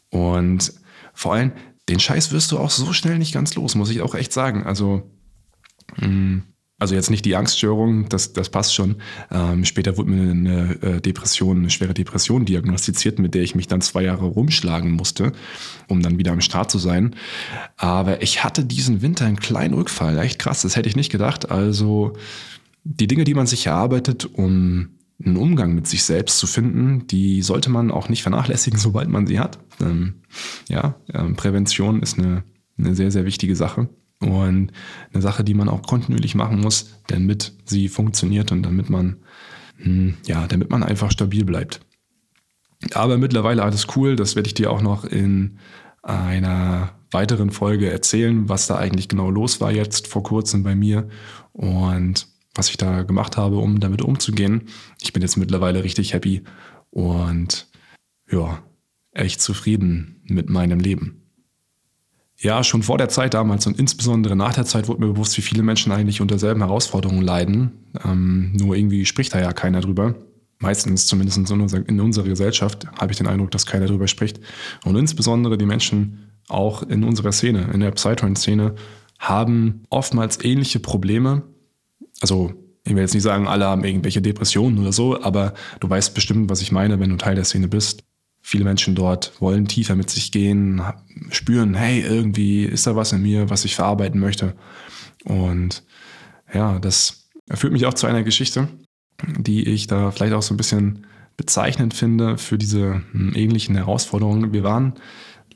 Und 0.10 0.74
vor 1.14 1.34
allem, 1.34 1.52
den 1.90 2.00
Scheiß 2.00 2.32
wirst 2.32 2.52
du 2.52 2.60
auch 2.60 2.70
so 2.70 2.94
schnell 2.94 3.18
nicht 3.18 3.34
ganz 3.34 3.56
los, 3.56 3.76
muss 3.76 3.90
ich 3.90 4.02
auch 4.02 4.16
echt 4.16 4.32
sagen. 4.32 4.64
Also, 4.64 5.12
mh, 5.98 6.08
mm, 6.08 6.44
also 6.84 6.96
jetzt 6.96 7.10
nicht 7.10 7.24
die 7.24 7.38
Angststörung, 7.38 8.10
das, 8.10 8.34
das 8.34 8.50
passt 8.50 8.76
schon. 8.76 8.98
Ähm, 9.32 9.64
später 9.64 9.96
wurde 9.96 10.12
mir 10.12 10.32
eine 10.32 10.82
äh, 10.82 11.00
Depression, 11.00 11.60
eine 11.60 11.70
schwere 11.70 11.94
Depression 11.94 12.44
diagnostiziert, 12.44 13.20
mit 13.20 13.34
der 13.36 13.42
ich 13.42 13.56
mich 13.56 13.70
dann 13.70 13.80
zwei 13.80 14.04
Jahre 14.04 14.26
rumschlagen 14.26 14.92
musste, 14.92 15.32
um 15.88 16.02
dann 16.02 16.18
wieder 16.20 16.34
am 16.34 16.42
Start 16.42 16.70
zu 16.70 16.80
sein. 16.80 17.16
Aber 17.78 18.22
ich 18.22 18.44
hatte 18.44 18.66
diesen 18.66 19.02
Winter 19.02 19.26
einen 19.26 19.40
kleinen 19.40 19.76
Rückfall. 19.76 20.18
Echt 20.20 20.40
krass, 20.40 20.62
das 20.64 20.76
hätte 20.76 20.90
ich 20.90 20.98
nicht 20.98 21.10
gedacht. 21.10 21.52
Also 21.52 22.18
die 22.84 23.08
Dinge, 23.08 23.24
die 23.24 23.34
man 23.34 23.48
sich 23.48 23.66
erarbeitet, 23.66 24.26
um 24.34 24.90
einen 25.24 25.38
Umgang 25.38 25.74
mit 25.76 25.88
sich 25.88 26.04
selbst 26.04 26.38
zu 26.38 26.48
finden, 26.48 27.08
die 27.08 27.42
sollte 27.44 27.70
man 27.70 27.92
auch 27.92 28.10
nicht 28.10 28.24
vernachlässigen, 28.24 28.78
sobald 28.88 29.08
man 29.08 29.26
sie 29.26 29.40
hat. 29.40 29.58
Ähm, 29.80 30.16
ja, 30.68 30.96
ähm, 31.14 31.38
Prävention 31.38 32.02
ist 32.02 32.20
eine, 32.20 32.44
eine 32.78 32.94
sehr, 32.94 33.10
sehr 33.10 33.24
wichtige 33.24 33.56
Sache. 33.56 33.88
Und 34.24 34.72
eine 35.14 35.22
Sache, 35.22 35.44
die 35.44 35.54
man 35.54 35.70
auch 35.70 35.84
kontinuierlich 35.84 36.36
machen 36.36 36.60
muss, 36.60 36.94
damit 37.08 37.54
sie 37.66 37.90
funktioniert 37.90 38.52
und 38.52 38.64
damit 38.64 38.90
man, 38.90 39.18
hm, 39.78 40.16
ja, 40.26 40.48
damit 40.48 40.70
man 40.70 40.84
einfach 40.84 41.12
stabil 41.12 41.44
bleibt. 41.44 41.82
Aber 42.94 43.18
mittlerweile 43.18 43.64
alles 43.64 43.88
cool, 43.96 44.16
das 44.16 44.36
werde 44.36 44.48
ich 44.48 44.54
dir 44.54 44.72
auch 44.72 44.82
noch 44.82 45.06
in 45.06 45.58
einer 46.02 46.96
weiteren 47.12 47.52
Folge 47.52 47.90
erzählen, 47.90 48.50
was 48.50 48.68
da 48.68 48.78
eigentlich 48.78 49.08
genau 49.08 49.30
los 49.30 49.62
war 49.62 49.72
jetzt 49.72 50.08
vor 50.08 50.24
kurzem 50.24 50.64
bei 50.64 50.76
mir 50.76 51.08
und 51.54 52.28
was 52.56 52.70
ich 52.70 52.78
da 52.78 53.04
gemacht 53.04 53.38
habe, 53.38 53.58
um 53.58 53.80
damit 53.80 54.02
umzugehen. 54.02 54.64
Ich 55.02 55.14
bin 55.14 55.22
jetzt 55.22 55.38
mittlerweile 55.38 55.84
richtig 55.84 56.14
happy 56.14 56.44
und 56.90 57.68
ja, 58.30 58.64
echt 59.12 59.42
zufrieden 59.42 60.22
mit 60.26 60.50
meinem 60.50 60.80
Leben 60.80 61.23
ja, 62.44 62.62
schon 62.62 62.84
vor 62.84 62.98
der 62.98 63.08
Zeit 63.08 63.34
damals 63.34 63.66
und 63.68 63.80
insbesondere 63.80 64.36
nach 64.36 64.54
der 64.54 64.66
Zeit 64.66 64.90
wurde 64.90 65.00
mir 65.00 65.14
bewusst, 65.14 65.38
wie 65.38 65.42
viele 65.42 65.64
Menschen 65.64 65.94
eigentlich 65.94 66.20
unter 66.20 66.38
selben 66.38 66.60
Herausforderungen 66.60 67.22
leiden. 67.22 67.72
Ähm, 68.04 68.52
nur 68.52 68.76
irgendwie 68.76 69.06
spricht 69.06 69.34
da 69.34 69.40
ja 69.40 69.54
keiner 69.54 69.80
drüber. 69.80 70.16
Meistens, 70.60 71.08
zumindest 71.08 71.38
in 71.38 71.62
unserer, 71.62 71.88
in 71.88 72.02
unserer 72.02 72.28
Gesellschaft, 72.28 72.86
habe 73.00 73.14
ich 73.14 73.18
den 73.18 73.28
Eindruck, 73.28 73.52
dass 73.52 73.66
keiner 73.66 73.86
drüber 73.86 74.08
spricht. 74.08 74.42
Und 74.84 74.98
insbesondere 74.98 75.58
die 75.58 75.66
Menschen 75.66 76.32
auch 76.50 76.84
in 76.84 77.06
unserer 77.06 77.32
Szene, 77.32 77.70
in 77.74 77.80
der 77.80 77.92
Psytrance-Szene, 77.92 78.76
haben 79.20 79.84
oftmals 79.90 80.44
ähnliche 80.44 80.80
Probleme. 80.80 81.44
Also 82.20 82.54
ich 82.84 82.94
will 82.94 83.02
jetzt 83.02 83.14
nicht 83.14 83.24
sagen, 83.24 83.48
alle 83.48 83.66
haben 83.66 83.86
irgendwelche 83.86 84.22
Depressionen 84.22 84.80
oder 84.80 84.92
so, 84.92 85.22
aber 85.22 85.54
du 85.80 85.90
weißt 85.90 86.14
bestimmt, 86.14 86.50
was 86.50 86.62
ich 86.62 86.74
meine, 86.74 87.00
wenn 87.00 87.10
du 87.10 87.16
Teil 87.16 87.36
der 87.36 87.46
Szene 87.46 87.70
bist. 87.70 88.04
Viele 88.46 88.66
Menschen 88.66 88.94
dort 88.94 89.40
wollen 89.40 89.70
tiefer 89.70 89.96
mit 89.96 90.10
sich 90.10 90.32
gehen, 90.32 90.82
spüren, 91.30 91.76
hey, 91.76 92.02
irgendwie 92.02 92.66
ist 92.66 92.86
da 92.86 92.96
was 92.96 93.14
in 93.14 93.22
mir, 93.22 93.50
was 93.50 93.64
ich 93.64 93.76
verarbeiten 93.76 94.20
möchte. 94.20 94.54
Und 95.24 95.84
ja, 96.54 96.78
das 96.78 97.30
führt 97.50 97.72
mich 97.72 97.86
auch 97.86 97.94
zu 97.94 98.06
einer 98.06 98.24
Geschichte, 98.24 98.68
die 99.38 99.64
ich 99.64 99.88
da 99.88 100.12
vielleicht 100.12 100.34
auch 100.34 100.42
so 100.42 100.54
ein 100.54 100.58
bisschen 100.58 101.08
bezeichnend 101.38 101.94
finde 101.94 102.38
für 102.38 102.58
diese 102.58 103.02
hm, 103.14 103.34
ähnlichen 103.34 103.76
Herausforderungen. 103.76 104.52
Wir 104.52 104.64
waren 104.64 104.96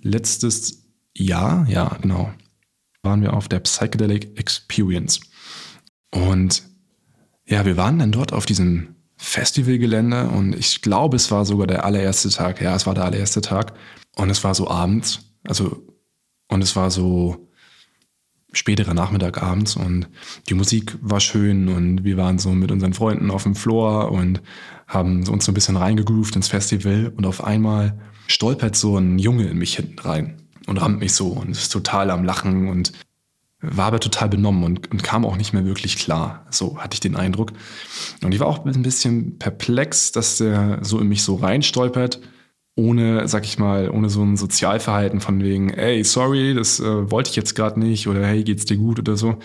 letztes 0.02 0.86
Jahr, 1.14 1.68
ja, 1.68 1.98
genau, 2.02 2.34
waren 3.04 3.22
wir 3.22 3.34
auf 3.34 3.50
der 3.50 3.60
Psychedelic 3.60 4.40
Experience. 4.40 5.20
Und 6.12 6.64
ja, 7.46 7.66
wir 7.66 7.76
waren 7.76 8.00
dann 8.00 8.14
dort 8.14 8.32
auf 8.32 8.46
diesem 8.46 8.96
Festivalgelände 9.18 10.30
und 10.30 10.56
ich 10.56 10.82
glaube, 10.82 11.16
es 11.16 11.32
war 11.32 11.44
sogar 11.46 11.68
der 11.68 11.86
allererste 11.86 12.30
Tag. 12.30 12.62
Ja, 12.62 12.76
es 12.76 12.86
war 12.86 12.94
der 12.94 13.06
allererste 13.06 13.42
Tag 13.42 13.74
und 14.16 14.30
es 14.30 14.44
war 14.44 14.54
so 14.54 14.70
abends, 14.70 15.20
also 15.48 15.84
und 16.48 16.64
es 16.64 16.76
war 16.76 16.92
so 16.92 17.48
späterer 18.54 18.94
Nachmittag 18.94 19.42
abends 19.42 19.76
und 19.76 20.08
die 20.48 20.54
Musik 20.54 20.98
war 21.02 21.20
schön 21.20 21.68
und 21.68 22.04
wir 22.04 22.18
waren 22.18 22.40
so 22.40 22.52
mit 22.52 22.72
unseren 22.72 22.94
Freunden 22.94 23.30
auf 23.30 23.44
dem 23.44 23.56
Floor 23.56 24.12
und 24.12 24.42
haben 24.88 25.28
uns 25.28 25.46
so 25.46 25.52
ein 25.52 25.56
bisschen 25.56 25.78
reingegroovt 25.78 26.36
ins 26.36 26.48
Festival 26.48 27.12
und 27.16 27.26
auf 27.26 27.44
einmal 27.44 28.00
stolpert 28.28 28.76
so 28.76 28.98
ein 28.98 29.20
Junge 29.20 29.48
in 29.48 29.58
mich 29.58 29.76
hinten 29.76 30.00
rein 30.00 30.42
und 30.66 30.78
rammt 30.78 31.00
mich 31.00 31.14
so 31.14 31.28
und 31.28 31.52
ist 31.52 31.70
total 31.70 32.10
am 32.10 32.24
Lachen 32.24 32.70
und 32.70 32.94
war 33.60 33.88
aber 33.88 34.00
total 34.00 34.30
benommen 34.30 34.64
und, 34.64 34.92
und, 34.92 35.04
kam 35.04 35.26
auch 35.26 35.36
nicht 35.36 35.52
mehr 35.52 35.66
wirklich 35.66 35.98
klar. 35.98 36.46
So 36.52 36.78
hatte 36.78 36.94
ich 36.94 37.00
den 37.00 37.16
Eindruck. 37.16 37.54
Und 38.24 38.32
ich 38.32 38.40
war 38.40 38.48
auch 38.48 38.66
ein 38.66 38.84
bisschen 38.84 39.40
perplex, 39.40 40.12
dass 40.12 40.38
der 40.38 40.80
so 40.84 41.00
in 41.00 41.08
mich 41.08 41.24
so 41.24 41.36
reinstolpert, 41.36 42.20
ohne, 42.76 43.28
sag 43.28 43.46
ich 43.46 43.58
mal, 43.58 43.90
ohne 43.90 44.10
so 44.12 44.24
ein 44.24 44.38
Sozialverhalten 44.38 45.20
von 45.20 45.42
wegen, 45.42 45.72
ey, 45.72 46.04
sorry, 46.04 46.54
das 46.54 46.80
äh, 46.80 47.10
wollte 47.10 47.32
ich 47.32 47.36
jetzt 47.36 47.56
gerade 47.56 47.80
nicht 47.80 48.08
oder 48.08 48.24
hey, 48.24 48.44
geht's 48.44 48.66
dir 48.66 48.78
gut 48.78 49.00
oder 49.00 49.18
so, 49.18 49.38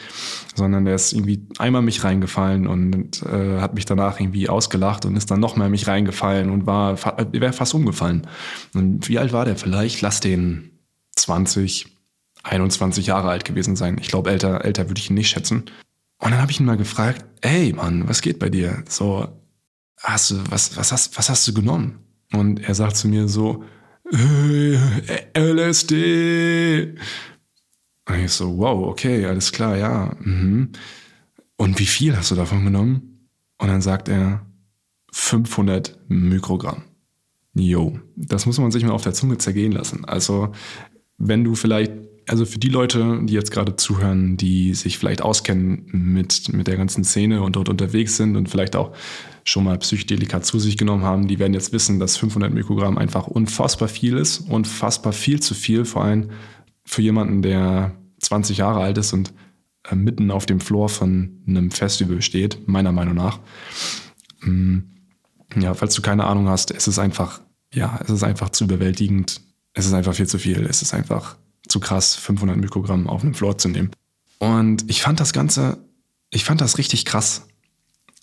sondern 0.55 0.85
der 0.85 0.95
ist 0.97 1.15
irgendwie 1.15 1.47
einmal 1.57 1.81
mich 1.81 2.05
reingefallen 2.05 2.67
und 2.67 3.23
äh, 3.23 3.61
hat 3.61 3.75
mich 3.75 3.87
danach 3.87 4.21
irgendwie 4.21 4.51
ausgelacht 4.51 5.07
und 5.07 5.17
ist 5.17 5.31
dann 5.31 5.41
nochmal 5.41 5.71
mich 5.71 5.87
reingefallen 5.87 6.51
und 6.51 6.67
war, 6.67 6.99
wäre 7.33 7.55
fast 7.55 7.73
umgefallen. 7.73 8.27
Und 8.75 9.09
wie 9.09 9.19
alt 9.19 9.33
war 9.33 9.47
der? 9.47 9.57
Vielleicht 9.57 10.03
lass 10.03 10.21
den 10.21 10.79
20, 11.17 11.87
21 12.43 13.07
Jahre 13.07 13.29
alt 13.29 13.45
gewesen 13.45 13.77
sein. 13.77 13.99
Ich 14.01 14.09
glaube, 14.09 14.31
älter, 14.31 14.65
älter 14.65 14.89
würde 14.89 15.01
ich 15.01 15.11
ihn 15.11 15.15
nicht 15.15 15.31
schätzen. 15.31 15.65
Und 16.19 16.31
dann 16.31 16.41
habe 16.41 16.53
ich 16.53 16.61
ihn 16.61 16.67
mal 16.67 16.77
gefragt, 16.77 17.25
ey 17.41 17.73
Mann, 17.73 18.09
was 18.09 18.23
geht 18.23 18.39
bei 18.39 18.49
dir? 18.49 18.85
So, 18.89 19.29
hast 19.99 20.31
du, 20.31 20.43
was, 20.51 20.77
was, 20.77 20.93
hast, 20.93 21.19
was 21.19 21.29
hast 21.29 21.47
du 21.49 21.55
genommen? 21.55 21.99
Und 22.33 22.61
er 22.61 22.75
sagt 22.75 22.97
zu 22.97 23.09
mir 23.09 23.29
so, 23.29 23.65
äh, 24.11 24.77
LSD. 25.35 26.95
Und 28.09 28.19
ich 28.19 28.33
so, 28.33 28.59
wow, 28.59 28.89
okay, 28.89 29.25
alles 29.27 29.53
klar, 29.53 29.77
ja. 29.77 30.15
Mhm. 30.21 30.71
Und 31.57 31.79
wie 31.79 31.87
viel 31.87 32.17
hast 32.17 32.31
du 32.31 32.35
davon 32.35 32.65
genommen? 32.65 33.29
Und 33.59 33.69
dann 33.69 33.83
sagt 33.83 34.09
er, 34.09 34.45
500 35.13 35.99
Mikrogramm. 36.09 36.83
Jo, 37.55 37.99
das 38.17 38.47
muss 38.47 38.59
man 38.59 38.71
sich 38.71 38.83
mal 38.85 38.93
auf 38.93 39.03
der 39.03 39.13
Zunge 39.13 39.39
zergehen 39.39 39.73
lassen. 39.73 40.05
Also, 40.05 40.53
wenn 41.19 41.45
du 41.45 41.55
vielleicht 41.55 41.93
also 42.29 42.45
für 42.45 42.59
die 42.59 42.69
Leute, 42.69 43.21
die 43.25 43.35
jetzt 43.35 43.51
gerade 43.51 43.77
zuhören, 43.77 44.37
die 44.37 44.75
sich 44.75 44.99
vielleicht 44.99 45.23
auskennen 45.23 45.87
mit, 45.93 46.53
mit 46.53 46.67
der 46.67 46.77
ganzen 46.77 47.05
Szene 47.05 47.43
und 47.43 47.57
dort 47.57 47.69
unterwegs 47.69 48.17
sind 48.17 48.37
und 48.37 48.49
vielleicht 48.49 48.77
auch 48.77 48.95
schon 49.45 49.65
mal 49.65 49.79
Psychedelika 49.79 50.41
zu 50.41 50.59
sich 50.59 50.77
genommen 50.77 51.03
haben, 51.03 51.27
die 51.27 51.39
werden 51.39 51.55
jetzt 51.55 51.73
wissen, 51.73 51.99
dass 51.99 52.17
500 52.17 52.53
Mikrogramm 52.53 52.97
einfach 52.97 53.27
unfassbar 53.27 53.89
viel 53.89 54.17
ist, 54.17 54.41
unfassbar 54.41 55.13
viel 55.13 55.41
zu 55.41 55.55
viel, 55.55 55.85
vor 55.85 56.05
allem 56.05 56.31
für 56.85 57.03
jemanden, 57.03 57.43
der 57.43 57.93
20 58.21 58.59
Jahre 58.59 58.81
alt 58.81 58.99
ist 58.99 59.13
und 59.13 59.33
äh, 59.89 59.97
mitten 59.97 60.31
auf 60.31 60.47
dem 60.47 60.61
Floor 60.61 60.89
von 60.89 61.43
einem 61.47 61.71
Festival 61.71 62.23
steht, 62.23 62.69
meiner 62.69 62.93
Meinung 62.93 63.15
nach. 63.15 63.41
Mm, 64.43 64.79
ja, 65.61 65.75
falls 65.75 65.95
du 65.95 66.03
keine 66.03 66.25
Ahnung 66.25 66.49
hast, 66.49 66.71
es 66.71 66.87
ist 66.87 66.99
einfach, 66.99 67.41
ja, 67.75 67.99
es 68.03 68.11
ist 68.11 68.23
einfach 68.23 68.51
zu 68.51 68.65
überwältigend. 68.65 69.41
Es 69.75 69.87
ist 69.87 69.93
einfach 69.93 70.15
viel 70.15 70.27
zu 70.27 70.39
viel. 70.39 70.65
Es 70.67 70.83
ist 70.83 70.95
einfach 70.95 71.37
zu 71.69 71.81
krass, 71.81 72.15
500 72.17 72.57
Mikrogramm 72.57 73.09
auf 73.09 73.23
einem 73.23 73.35
Floor 73.35 73.59
zu 73.59 73.69
nehmen. 73.69 73.91
Und 74.39 74.91
ich 74.91 75.03
fand 75.03 75.21
das 75.21 75.33
Ganze, 75.33 75.79
ich 76.31 76.45
fand 76.45 76.61
das 76.61 76.79
richtig 76.79 77.05
krass. 77.05 77.47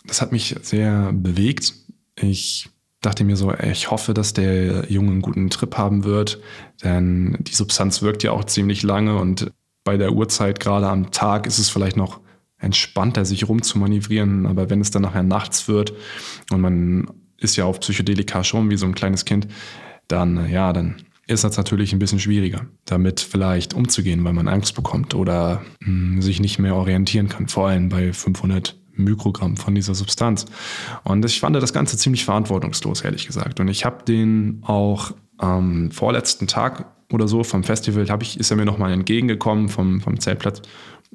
Das 0.06 0.22
hat 0.22 0.32
mich 0.32 0.56
sehr 0.62 1.14
bewegt. 1.14 1.74
Ich 2.16 2.70
dachte 3.02 3.24
mir 3.24 3.38
so, 3.38 3.54
ich 3.54 3.92
hoffe, 3.92 4.14
dass 4.14 4.34
der 4.34 4.92
Junge 4.92 5.12
einen 5.12 5.22
guten 5.22 5.50
Trip 5.50 5.78
haben 5.78 6.04
wird, 6.04 6.40
denn 6.84 7.38
die 7.40 7.54
Substanz 7.56 8.02
wirkt 8.02 8.24
ja 8.24 8.32
auch 8.32 8.44
ziemlich 8.44 8.84
lange 8.84 9.18
und 9.18 9.52
bei 9.86 9.98
der 9.98 10.12
Uhrzeit, 10.12 10.60
gerade 10.60 10.88
am 10.88 11.12
Tag, 11.12 11.48
ist 11.48 11.60
es 11.60 11.70
vielleicht 11.70 11.96
noch 11.96 12.20
entspannter, 12.58 13.24
sich 13.24 13.48
rumzumanövrieren, 13.48 14.46
aber 14.46 14.70
wenn 14.70 14.82
es 14.82 14.92
dann 14.92 15.04
nachher 15.04 15.24
nachts 15.24 15.70
wird 15.70 15.94
und 16.52 16.60
man 16.60 17.10
ist 17.38 17.56
ja 17.56 17.64
auf 17.64 17.80
Psychedelika 17.80 18.44
schon 18.44 18.70
wie 18.70 18.78
so 18.78 18.86
ein 18.86 18.94
kleines 18.94 19.24
Kind, 19.24 19.48
dann, 20.10 20.50
ja, 20.50 20.74
dann 20.74 21.02
ist 21.30 21.44
das 21.44 21.58
natürlich 21.58 21.94
ein 21.94 22.00
bisschen 22.00 22.20
schwieriger, 22.20 22.66
damit 22.86 23.20
vielleicht 23.20 23.74
umzugehen, 23.74 24.24
weil 24.24 24.34
man 24.34 24.48
Angst 24.48 24.76
bekommt 24.76 25.14
oder 25.14 25.62
mh, 25.82 25.86
hm, 25.86 26.22
sich 26.22 26.40
nicht 26.40 26.60
mehr 26.60 26.76
orientieren 26.76 27.30
kann, 27.30 27.48
vor 27.48 27.68
allem 27.68 27.90
bei 27.90 28.12
500 28.12 28.76
Mikrogramm 28.94 29.56
von 29.56 29.76
dieser 29.76 29.94
Substanz. 29.94 30.46
Und 31.04 31.24
ich 31.24 31.40
fand 31.40 31.56
das 31.56 31.72
Ganze 31.72 31.98
ziemlich 31.98 32.26
verantwortungslos, 32.26 33.02
ehrlich 33.02 33.28
gesagt. 33.28 33.60
Und 33.60 33.68
ich 33.68 33.86
habe 33.86 34.04
den 34.04 34.62
auch 34.66 35.12
am 35.38 35.92
vorletzten 35.92 36.48
Tag 36.48 36.86
oder 37.14 37.28
so 37.28 37.44
vom 37.44 37.64
Festival, 37.64 38.10
hab 38.10 38.24
ich, 38.24 38.40
ist 38.40 38.52
er 38.52 38.58
mir 38.58 38.66
nochmal 38.66 38.92
entgegengekommen 38.92 39.70
vom, 39.70 40.02
vom 40.02 40.20
Zeltplatz 40.20 40.64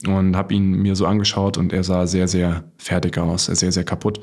und 0.07 0.37
habe 0.37 0.55
ihn 0.55 0.73
mir 0.73 0.97
so 0.97 1.07
angeschaut 1.07 1.59
und 1.59 1.73
er 1.73 1.85
sah 1.85 2.07
sehr, 2.07 2.29
sehr 2.29 2.65
fertig 2.79 3.19
aus, 3.19 3.47
sehr, 3.47 3.73
sehr 3.73 3.85
kaputt. 3.85 4.21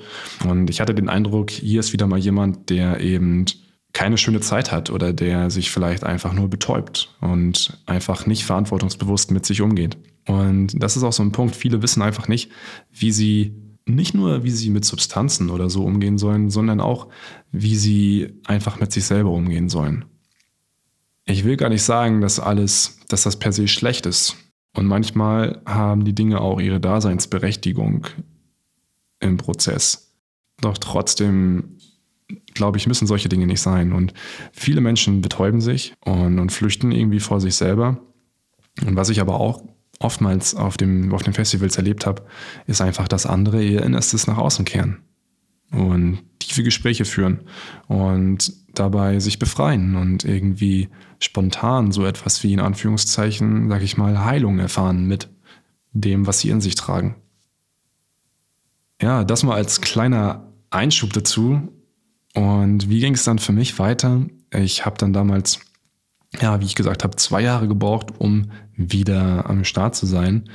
Und 0.48 0.70
ich 0.70 0.82
hatte 0.82 0.96
den 0.96 1.10
Eindruck, 1.10 1.52
hier 1.52 1.82
ist 1.82 1.94
wieder 1.94 2.08
mal 2.08 2.20
jemand, 2.20 2.70
der 2.70 3.00
eben 3.02 3.46
keine 3.94 4.18
schöne 4.18 4.40
Zeit 4.40 4.72
hat 4.72 4.90
oder 4.90 5.14
der 5.14 5.50
sich 5.50 5.72
vielleicht 5.72 6.04
einfach 6.04 6.34
nur 6.34 6.50
betäubt 6.50 7.16
und 7.22 7.78
einfach 7.86 8.26
nicht 8.26 8.46
verantwortungsbewusst 8.46 9.32
mit 9.32 9.46
sich 9.46 9.62
umgeht. 9.62 9.98
Und 10.28 10.82
das 10.82 10.96
ist 10.96 11.04
auch 11.04 11.14
so 11.14 11.24
ein 11.24 11.32
Punkt, 11.32 11.56
viele 11.56 11.82
wissen 11.82 12.02
einfach 12.02 12.28
nicht, 12.28 12.52
wie 12.92 13.12
sie 13.12 13.56
nicht 13.86 14.14
nur, 14.14 14.44
wie 14.44 14.52
sie 14.52 14.70
mit 14.70 14.86
Substanzen 14.86 15.50
oder 15.50 15.70
so 15.70 15.84
umgehen 15.84 16.18
sollen, 16.18 16.50
sondern 16.50 16.80
auch, 16.80 17.10
wie 17.52 17.76
sie 17.76 18.40
einfach 18.46 18.80
mit 18.80 18.92
sich 18.92 19.06
selber 19.06 19.32
umgehen 19.32 19.70
sollen. 19.70 20.06
Ich 21.26 21.44
will 21.44 21.58
gar 21.58 21.70
nicht 21.70 21.84
sagen, 21.84 22.22
dass 22.22 22.40
alles, 22.40 23.00
dass 23.10 23.24
das 23.24 23.38
per 23.38 23.52
se 23.52 23.68
schlecht 23.68 24.06
ist. 24.06 24.38
Und 24.74 24.86
manchmal 24.86 25.62
haben 25.66 26.06
die 26.06 26.16
Dinge 26.16 26.40
auch 26.40 26.62
ihre 26.62 26.80
Daseinsberechtigung 26.80 28.08
im 29.20 29.38
Prozess. 29.38 30.14
Doch 30.62 30.78
trotzdem 30.78 31.78
glaube 32.54 32.78
ich, 32.78 32.88
müssen 32.88 33.08
solche 33.08 33.30
Dinge 33.30 33.48
nicht 33.48 33.62
sein. 33.62 33.94
Und 33.94 34.14
viele 34.52 34.82
Menschen 34.82 35.22
betäuben 35.22 35.62
sich 35.62 35.94
und, 36.06 36.40
und 36.40 36.52
flüchten 36.52 36.92
irgendwie 36.92 37.20
vor 37.20 37.40
sich 37.40 37.56
selber. 37.56 38.00
Und 38.86 38.96
was 38.96 39.10
ich 39.10 39.22
aber 39.22 39.40
auch 39.40 39.64
oftmals 40.00 40.56
auf, 40.56 40.78
dem, 40.78 41.14
auf 41.14 41.24
den 41.24 41.34
Festivals 41.34 41.78
erlebt 41.78 42.06
habe, 42.06 42.26
ist 42.68 42.82
einfach, 42.82 43.08
dass 43.08 43.26
andere 43.26 43.64
ihr 43.64 43.84
Innerstes 43.84 44.28
nach 44.28 44.38
außen 44.38 44.66
kehren 44.66 45.00
und 45.72 46.20
tiefe 46.40 46.64
Gespräche 46.64 47.06
führen 47.06 47.42
und 47.88 48.52
dabei 48.74 49.20
sich 49.20 49.40
befreien 49.40 49.96
und 49.96 50.26
irgendwie 50.26 50.90
spontan 51.20 51.92
so 51.92 52.06
etwas 52.06 52.44
wie 52.44 52.54
in 52.54 52.60
Anführungszeichen, 52.60 53.70
sag 53.70 53.82
ich 53.82 53.98
mal, 53.98 54.26
Heilung 54.26 54.60
erfahren 54.60 55.06
mit 55.06 55.30
dem, 55.94 56.28
was 56.28 56.40
sie 56.40 56.50
in 56.50 56.62
sich 56.62 56.76
tragen. 56.76 57.16
Ja, 59.02 59.24
das 59.24 59.44
mal 59.44 59.56
als 59.56 59.82
kleiner 59.82 60.52
Einschub 60.70 61.14
dazu. 61.14 61.70
Und 62.34 62.90
wie 62.90 63.00
ging 63.00 63.14
es 63.14 63.24
dann 63.24 63.40
für 63.40 63.52
mich 63.52 63.78
weiter? 63.80 64.26
Ich 64.54 64.86
habe 64.86 64.98
dann 64.98 65.14
damals, 65.14 65.60
ja, 66.42 66.60
wie 66.62 66.66
ich 66.66 66.76
gesagt 66.76 67.04
habe, 67.04 67.16
zwei 67.18 67.42
Jahre 67.42 67.68
gebraucht, 67.68 68.08
um 68.20 68.52
wieder 68.76 69.50
am 69.50 69.64
Start 69.64 69.96
zu 69.96 70.06
sein. 70.06 70.50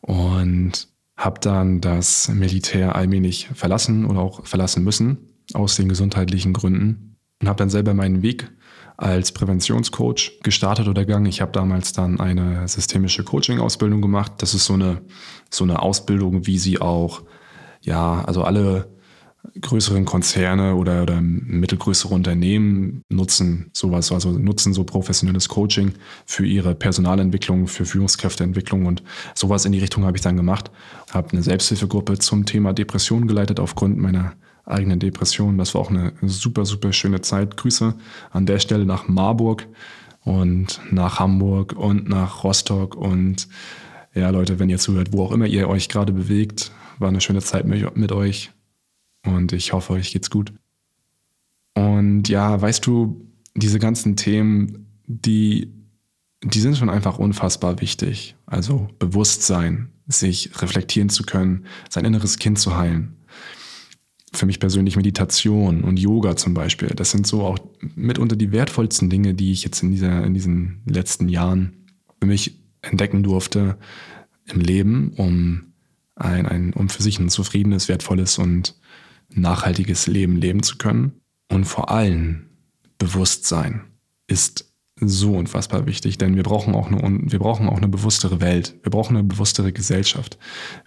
Und 0.00 0.88
habe 1.16 1.40
dann 1.40 1.80
das 1.80 2.28
Militär 2.28 2.96
allmählich 2.96 3.48
verlassen 3.54 4.06
oder 4.06 4.20
auch 4.20 4.44
verlassen 4.44 4.82
müssen, 4.82 5.18
aus 5.54 5.76
den 5.76 5.88
gesundheitlichen 5.88 6.52
Gründen. 6.52 7.16
Und 7.40 7.48
habe 7.48 7.58
dann 7.58 7.70
selber 7.70 7.94
meinen 7.94 8.22
Weg 8.22 8.50
als 8.96 9.32
Präventionscoach 9.32 10.40
gestartet 10.42 10.88
oder 10.88 11.04
gegangen. 11.04 11.26
Ich 11.26 11.40
habe 11.40 11.52
damals 11.52 11.92
dann 11.92 12.20
eine 12.20 12.66
systemische 12.68 13.24
Coaching-Ausbildung 13.24 14.00
gemacht. 14.00 14.32
Das 14.38 14.54
ist 14.54 14.64
so 14.64 14.74
eine, 14.74 15.02
so 15.50 15.64
eine 15.64 15.82
Ausbildung, 15.82 16.46
wie 16.46 16.58
sie 16.58 16.80
auch, 16.80 17.22
ja, 17.80 18.24
also 18.24 18.44
alle 18.44 18.91
größeren 19.60 20.04
Konzerne 20.04 20.76
oder, 20.76 21.02
oder 21.02 21.20
mittelgrößere 21.20 22.14
Unternehmen 22.14 23.02
nutzen 23.08 23.70
sowas, 23.72 24.12
also 24.12 24.30
nutzen 24.30 24.72
so 24.72 24.84
professionelles 24.84 25.48
Coaching 25.48 25.92
für 26.26 26.46
ihre 26.46 26.74
Personalentwicklung, 26.74 27.66
für 27.66 27.84
Führungskräfteentwicklung 27.84 28.86
und 28.86 29.02
sowas 29.34 29.64
in 29.64 29.72
die 29.72 29.80
Richtung 29.80 30.04
habe 30.04 30.16
ich 30.16 30.22
dann 30.22 30.36
gemacht. 30.36 30.70
Habe 31.12 31.30
eine 31.32 31.42
Selbsthilfegruppe 31.42 32.18
zum 32.18 32.46
Thema 32.46 32.72
Depression 32.72 33.26
geleitet 33.26 33.58
aufgrund 33.58 33.98
meiner 33.98 34.34
eigenen 34.64 35.00
Depression. 35.00 35.58
Das 35.58 35.74
war 35.74 35.80
auch 35.80 35.90
eine 35.90 36.12
super, 36.22 36.64
super 36.64 36.92
schöne 36.92 37.20
Zeit. 37.20 37.56
Grüße 37.56 37.94
an 38.30 38.46
der 38.46 38.60
Stelle 38.60 38.86
nach 38.86 39.08
Marburg 39.08 39.66
und 40.24 40.80
nach 40.92 41.18
Hamburg 41.18 41.72
und 41.72 42.08
nach 42.08 42.44
Rostock 42.44 42.94
und 42.94 43.48
ja, 44.14 44.30
Leute, 44.30 44.58
wenn 44.58 44.68
ihr 44.68 44.78
zuhört, 44.78 45.12
wo 45.12 45.24
auch 45.24 45.32
immer 45.32 45.46
ihr 45.46 45.68
euch 45.68 45.88
gerade 45.88 46.12
bewegt, 46.12 46.70
war 46.98 47.08
eine 47.08 47.20
schöne 47.20 47.40
Zeit 47.40 47.66
mit 47.66 48.12
euch 48.12 48.50
und 49.24 49.52
ich 49.52 49.72
hoffe, 49.72 49.94
euch 49.94 50.12
geht's 50.12 50.30
gut. 50.30 50.52
Und 51.74 52.28
ja, 52.28 52.60
weißt 52.60 52.86
du, 52.86 53.26
diese 53.54 53.78
ganzen 53.78 54.16
Themen, 54.16 54.86
die, 55.06 55.72
die 56.42 56.60
sind 56.60 56.76
schon 56.76 56.90
einfach 56.90 57.18
unfassbar 57.18 57.80
wichtig. 57.80 58.36
Also 58.46 58.88
Bewusstsein, 58.98 59.92
sich 60.06 60.50
reflektieren 60.60 61.08
zu 61.08 61.22
können, 61.22 61.66
sein 61.88 62.04
inneres 62.04 62.38
Kind 62.38 62.58
zu 62.58 62.76
heilen. 62.76 63.16
Für 64.34 64.46
mich 64.46 64.60
persönlich 64.60 64.96
Meditation 64.96 65.84
und 65.84 65.98
Yoga 65.98 66.36
zum 66.36 66.54
Beispiel. 66.54 66.88
Das 66.88 67.10
sind 67.10 67.26
so 67.26 67.42
auch 67.42 67.58
mitunter 67.94 68.34
die 68.34 68.50
wertvollsten 68.50 69.10
Dinge, 69.10 69.34
die 69.34 69.52
ich 69.52 69.62
jetzt 69.62 69.82
in, 69.82 69.90
dieser, 69.90 70.24
in 70.24 70.34
diesen 70.34 70.80
letzten 70.86 71.28
Jahren 71.28 71.86
für 72.18 72.26
mich 72.26 72.58
entdecken 72.80 73.22
durfte 73.22 73.78
im 74.46 74.60
Leben, 74.60 75.12
um 75.16 75.72
ein, 76.16 76.46
ein, 76.46 76.72
um 76.72 76.88
für 76.88 77.02
sich 77.02 77.18
ein 77.18 77.28
zufriedenes, 77.28 77.88
wertvolles 77.88 78.38
und 78.38 78.74
nachhaltiges 79.34 80.06
Leben 80.06 80.36
leben 80.36 80.62
zu 80.62 80.78
können. 80.78 81.20
Und 81.50 81.64
vor 81.64 81.90
allem 81.90 82.46
Bewusstsein 82.98 83.82
ist 84.26 84.72
so 84.96 85.34
unfassbar 85.34 85.86
wichtig, 85.86 86.18
denn 86.18 86.36
wir 86.36 86.42
brauchen 86.42 86.74
auch 86.74 86.86
eine, 86.86 87.00
wir 87.30 87.38
brauchen 87.38 87.68
auch 87.68 87.78
eine 87.78 87.88
bewusstere 87.88 88.40
Welt. 88.40 88.76
Wir 88.82 88.90
brauchen 88.90 89.16
eine 89.16 89.26
bewusstere 89.26 89.72
Gesellschaft, 89.72 90.38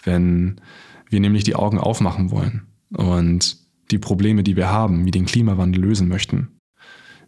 wenn 0.04 0.62
wir 1.10 1.20
nämlich 1.20 1.44
die 1.44 1.56
Augen 1.56 1.80
aufmachen 1.80 2.32
wollen 2.32 2.68
und 2.96 3.58
die 3.92 4.00
Probleme, 4.00 4.44
die 4.44 4.56
wir 4.56 4.70
haben, 4.70 5.06
wie 5.06 5.12
den 5.12 5.26
Klimawandel 5.26 5.82
lösen 5.82 6.08
möchten, 6.08 6.60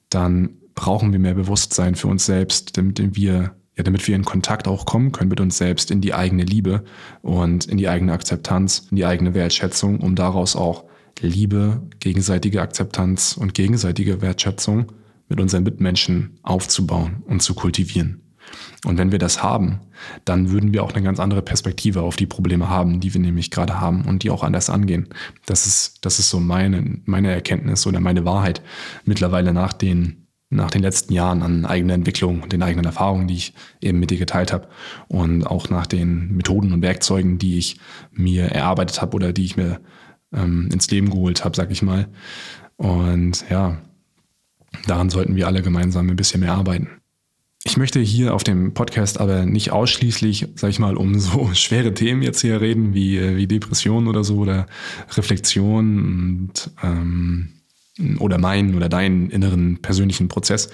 dann 0.09 0.57
brauchen 0.74 1.12
wir 1.12 1.19
mehr 1.19 1.36
Bewusstsein 1.36 1.95
für 1.95 2.07
uns 2.07 2.25
selbst, 2.25 2.77
damit 2.77 3.15
wir 3.15 3.55
ja, 3.77 3.83
damit 3.83 4.07
wir 4.07 4.15
in 4.15 4.25
Kontakt 4.25 4.67
auch 4.67 4.86
kommen 4.86 5.12
können 5.12 5.29
mit 5.29 5.39
uns 5.39 5.57
selbst, 5.57 5.91
in 5.91 6.01
die 6.01 6.13
eigene 6.13 6.43
Liebe 6.43 6.83
und 7.21 7.65
in 7.65 7.77
die 7.77 7.88
eigene 7.88 8.12
Akzeptanz, 8.12 8.88
in 8.89 8.97
die 8.97 9.05
eigene 9.05 9.36
Wertschätzung, 9.36 10.00
um 10.00 10.15
daraus 10.15 10.55
auch 10.55 10.86
Liebe, 11.21 11.81
gegenseitige 12.00 12.62
Akzeptanz 12.62 13.38
und 13.38 13.53
gegenseitige 13.53 14.21
Wertschätzung 14.21 14.91
mit 15.29 15.39
unseren 15.39 15.63
Mitmenschen 15.63 16.39
aufzubauen 16.43 17.24
und 17.27 17.41
zu 17.41 17.53
kultivieren. 17.53 18.21
Und 18.86 18.97
wenn 18.97 19.12
wir 19.12 19.19
das 19.19 19.43
haben, 19.43 19.79
dann 20.24 20.51
würden 20.51 20.71
wir 20.74 20.83
auch 20.83 20.93
eine 20.93 21.03
ganz 21.03 21.19
andere 21.19 21.41
Perspektive 21.41 22.01
auf 22.01 22.15
die 22.15 22.25
Probleme 22.27 22.69
haben, 22.69 23.00
die 23.00 23.13
wir 23.13 23.19
nämlich 23.19 23.51
gerade 23.51 23.81
haben 23.81 24.05
und 24.05 24.24
die 24.24 24.29
auch 24.29 24.43
anders 24.43 24.69
angehen. 24.69 25.09
Das 25.45 25.65
ist, 25.65 26.05
das 26.05 26.19
ist 26.19 26.29
so 26.29 26.39
meine, 26.39 27.01
meine 27.05 27.31
Erkenntnis 27.31 27.86
oder 27.88 28.00
meine 28.00 28.24
Wahrheit 28.24 28.62
mittlerweile 29.03 29.53
nach 29.53 29.74
den, 29.74 30.27
nach 30.50 30.71
den 30.71 30.81
letzten 30.81 31.12
Jahren 31.13 31.41
an 31.41 31.65
eigener 31.65 31.95
Entwicklung 31.95 32.41
und 32.41 32.53
den 32.53 32.63
eigenen 32.63 32.86
Erfahrungen, 32.86 33.27
die 33.27 33.36
ich 33.36 33.53
eben 33.81 34.00
mit 34.00 34.12
dir 34.12 34.17
geteilt 34.17 34.53
habe 34.53 34.69
und 35.07 35.45
auch 35.45 35.69
nach 35.69 35.88
den 35.88 36.36
Methoden 36.36 36.71
und 36.71 36.81
Werkzeugen, 36.81 37.38
die 37.38 37.57
ich 37.57 37.79
mir 38.12 38.45
erarbeitet 38.45 39.01
habe 39.01 39.15
oder 39.15 39.33
die 39.33 39.45
ich 39.45 39.57
mir 39.57 39.81
ähm, 40.34 40.69
ins 40.72 40.89
Leben 40.89 41.10
geholt 41.10 41.43
habe, 41.43 41.55
sag 41.55 41.72
ich 41.72 41.81
mal. 41.81 42.07
Und 42.77 43.46
ja, 43.50 43.81
daran 44.86 45.10
sollten 45.10 45.36
wir 45.36 45.48
alle 45.48 45.62
gemeinsam 45.62 46.10
ein 46.10 46.15
bisschen 46.15 46.41
mehr 46.41 46.53
arbeiten. 46.53 46.89
Ich 47.63 47.75
möchte 47.75 48.00
hier 48.00 48.34
auf 48.34 48.43
dem 48.43 48.74
Podcast 48.74 49.19
aber 49.19 49.46
nicht 49.46 49.72
ausschließlich, 49.72 50.48
sag 50.55 50.69
ich 50.69 50.79
mal, 50.79 50.96
um 50.96 51.19
so 51.19 51.50
schwere 51.53 51.93
Themen 51.93 52.22
jetzt 52.22 52.41
hier 52.41 52.62
reden, 52.62 52.93
wie, 52.93 53.17
äh, 53.17 53.36
wie 53.36 53.48
Depression 53.48 54.07
oder 54.07 54.24
so 54.24 54.38
oder 54.38 54.67
Reflexion 55.15 56.00
und 56.00 56.72
ähm, 56.84 57.50
oder 58.19 58.38
meinen 58.38 58.75
oder 58.75 58.89
deinen 58.89 59.31
inneren 59.31 59.81
persönlichen 59.81 60.27
Prozess. 60.27 60.69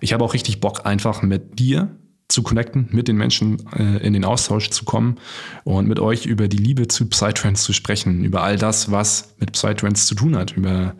Ich 0.00 0.12
habe 0.12 0.24
auch 0.24 0.32
richtig 0.32 0.60
Bock, 0.60 0.86
einfach 0.86 1.22
mit 1.22 1.58
dir 1.58 1.96
zu 2.28 2.42
connecten, 2.42 2.88
mit 2.90 3.08
den 3.08 3.16
Menschen 3.16 3.56
äh, 3.74 4.06
in 4.06 4.12
den 4.12 4.24
Austausch 4.24 4.68
zu 4.68 4.84
kommen 4.84 5.16
und 5.64 5.88
mit 5.88 5.98
euch 5.98 6.26
über 6.26 6.46
die 6.46 6.58
Liebe 6.58 6.86
zu 6.86 7.08
Psytrance 7.08 7.64
zu 7.64 7.72
sprechen, 7.72 8.22
über 8.22 8.42
all 8.42 8.56
das, 8.56 8.90
was 8.90 9.34
mit 9.40 9.52
Psytrance 9.52 10.06
zu 10.06 10.14
tun 10.14 10.36
hat, 10.36 10.52
über 10.56 10.94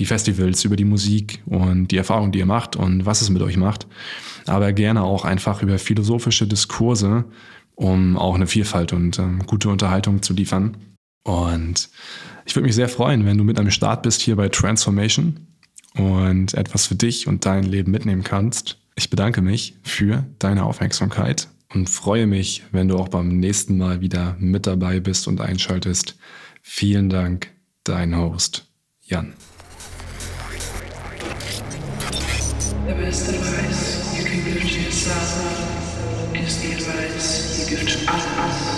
die 0.00 0.06
Festivals, 0.06 0.64
über 0.64 0.76
die 0.76 0.84
Musik 0.84 1.40
und 1.46 1.88
die 1.88 1.96
Erfahrung, 1.96 2.32
die 2.32 2.40
ihr 2.40 2.46
macht 2.46 2.74
und 2.74 3.06
was 3.06 3.22
es 3.22 3.30
mit 3.30 3.42
euch 3.42 3.56
macht. 3.56 3.86
Aber 4.46 4.72
gerne 4.72 5.02
auch 5.02 5.24
einfach 5.24 5.62
über 5.62 5.78
philosophische 5.78 6.48
Diskurse, 6.48 7.24
um 7.76 8.16
auch 8.16 8.34
eine 8.34 8.48
Vielfalt 8.48 8.92
und 8.92 9.18
ähm, 9.20 9.46
gute 9.46 9.68
Unterhaltung 9.68 10.22
zu 10.22 10.34
liefern. 10.34 10.76
Und 11.22 11.90
ich 12.44 12.56
würde 12.56 12.66
mich 12.66 12.74
sehr 12.74 12.88
freuen, 12.88 13.24
wenn 13.24 13.38
du 13.38 13.44
mit 13.44 13.58
am 13.58 13.70
Start 13.70 14.02
bist 14.02 14.20
hier 14.20 14.36
bei 14.36 14.48
Transformation 14.48 15.46
und 15.94 16.54
etwas 16.54 16.86
für 16.86 16.94
dich 16.96 17.26
und 17.26 17.44
dein 17.46 17.64
Leben 17.64 17.90
mitnehmen 17.90 18.22
kannst. 18.22 18.78
Ich 18.98 19.10
bedanke 19.10 19.42
mich 19.42 19.76
für 19.82 20.24
deine 20.38 20.64
Aufmerksamkeit 20.64 21.48
und 21.72 21.90
freue 21.90 22.26
mich, 22.26 22.62
wenn 22.72 22.88
du 22.88 22.96
auch 22.96 23.08
beim 23.08 23.28
nächsten 23.28 23.76
Mal 23.76 24.00
wieder 24.00 24.36
mit 24.38 24.66
dabei 24.66 25.00
bist 25.00 25.28
und 25.28 25.42
einschaltest. 25.42 26.16
Vielen 26.62 27.10
Dank, 27.10 27.50
dein 27.84 28.16
Host 28.16 28.66
Jan. 29.02 29.34
Der 32.88 32.94
beste 32.94 33.32
Preis, 33.34 34.16
you 34.16 34.24
can 34.24 34.42
give 34.44 34.60
to 34.60 34.80
yourself, 34.80 35.44
is 36.32 36.58
the 36.62 36.72
advice 36.72 37.58
you 37.58 37.76
give 37.76 37.84
to 37.84 38.10
others. 38.10 38.75